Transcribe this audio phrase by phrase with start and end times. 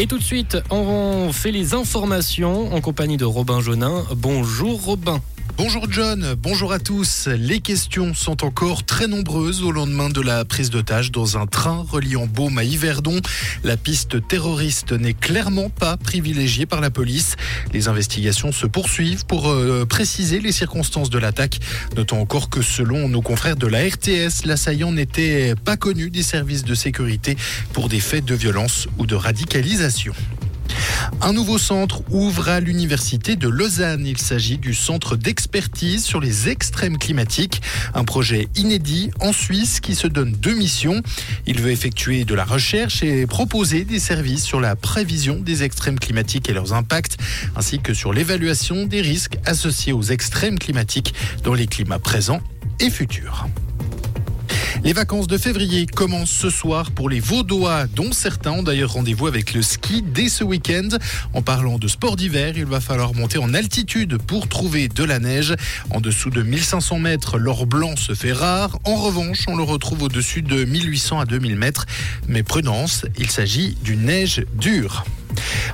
[0.00, 4.04] Et tout de suite, on fait les informations en compagnie de Robin Jonin.
[4.14, 5.20] Bonjour Robin.
[5.58, 7.26] Bonjour John, bonjour à tous.
[7.26, 11.84] Les questions sont encore très nombreuses au lendemain de la prise d'otage dans un train
[11.90, 13.20] reliant Baume à Yverdon.
[13.64, 17.34] La piste terroriste n'est clairement pas privilégiée par la police.
[17.72, 21.58] Les investigations se poursuivent pour euh, préciser les circonstances de l'attaque.
[21.96, 26.62] Notons encore que selon nos confrères de la RTS, l'assaillant n'était pas connu des services
[26.62, 27.36] de sécurité
[27.72, 30.14] pour des faits de violence ou de radicalisation.
[31.20, 34.06] Un nouveau centre ouvre à l'Université de Lausanne.
[34.06, 37.60] Il s'agit du centre d'expertise sur les extrêmes climatiques,
[37.94, 41.02] un projet inédit en Suisse qui se donne deux missions.
[41.46, 45.98] Il veut effectuer de la recherche et proposer des services sur la prévision des extrêmes
[45.98, 47.16] climatiques et leurs impacts,
[47.56, 52.40] ainsi que sur l'évaluation des risques associés aux extrêmes climatiques dans les climats présents
[52.78, 53.48] et futurs.
[54.84, 59.26] Les vacances de février commencent ce soir pour les Vaudois, dont certains ont d'ailleurs rendez-vous
[59.26, 60.88] avec le ski dès ce week-end.
[61.34, 65.18] En parlant de sport d'hiver, il va falloir monter en altitude pour trouver de la
[65.18, 65.54] neige.
[65.90, 68.78] En dessous de 1500 mètres, l'or blanc se fait rare.
[68.84, 71.86] En revanche, on le retrouve au-dessus de 1800 à 2000 mètres.
[72.28, 75.04] Mais prudence, il s'agit d'une neige dure.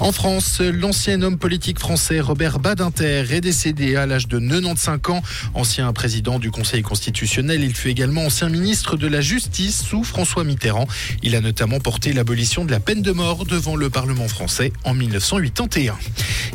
[0.00, 5.22] En France, l'ancien homme politique français Robert Badinter est décédé à l'âge de 95 ans.
[5.52, 10.42] Ancien président du Conseil constitutionnel, il fut également ancien ministre de la Justice sous François
[10.42, 10.88] Mitterrand.
[11.22, 14.94] Il a notamment porté l'abolition de la peine de mort devant le Parlement français en
[14.94, 15.94] 1981.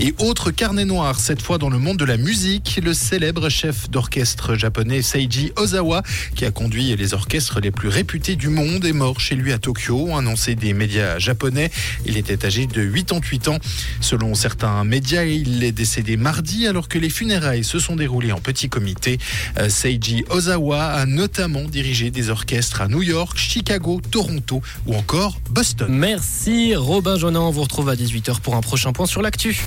[0.00, 3.90] Et autre carnet noir, cette fois dans le monde de la musique, le célèbre chef
[3.90, 6.02] d'orchestre japonais Seiji Ozawa,
[6.34, 9.58] qui a conduit les orchestres les plus réputés du monde, est mort chez lui à
[9.58, 11.70] Tokyo, annoncé des médias japonais.
[12.06, 13.58] Il était âgé de 88 ans.
[14.00, 18.40] Selon certains médias, il est décédé mardi alors que les funérailles se sont déroulées en
[18.40, 19.18] petit comité.
[19.58, 25.38] Euh, Seiji Ozawa a notamment dirigé des orchestres à New York, Chicago, Toronto ou encore
[25.50, 25.88] Boston.
[25.90, 29.64] Merci Robin Jonan, on vous retrouve à 18h pour un prochain point sur l'actu.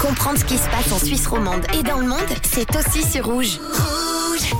[0.00, 3.26] Comprendre ce qui se passe en Suisse romande et dans le monde, c'est aussi sur
[3.26, 3.58] Rouge.
[3.72, 4.54] Rouge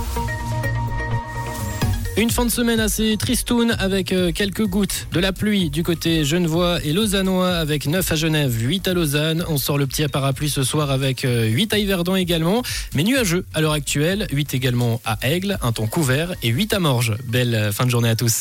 [2.17, 6.25] Une fin de semaine assez tristoun avec euh, quelques gouttes de la pluie du côté
[6.25, 9.45] genevois et lausannois avec 9 à Genève, 8 à Lausanne.
[9.47, 12.61] On sort le petit parapluie ce soir avec 8 euh, à Yverdon également,
[12.93, 14.27] mais nuageux à l'heure actuelle.
[14.33, 17.15] 8 également à Aigle, un temps couvert et 8 à Morges.
[17.25, 18.37] Belle euh, fin de journée à tous.